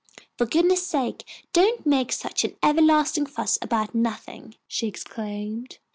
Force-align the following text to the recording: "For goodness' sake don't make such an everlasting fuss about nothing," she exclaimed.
"For 0.35 0.47
goodness' 0.47 0.83
sake 0.87 1.27
don't 1.53 1.85
make 1.85 2.11
such 2.11 2.43
an 2.43 2.55
everlasting 2.63 3.27
fuss 3.27 3.59
about 3.61 3.93
nothing," 3.93 4.55
she 4.67 4.87
exclaimed. 4.87 5.77